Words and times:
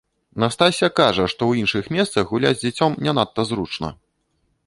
Настасся 0.43 0.87
кажа, 0.99 1.25
што 1.33 1.43
і 1.43 1.47
ў 1.51 1.65
іншых 1.65 1.91
месцах 1.97 2.23
гуляць 2.33 2.55
з 2.61 2.61
дзіцем 2.63 2.91
не 3.09 3.15
надта 3.21 3.41
зручна. 3.51 3.93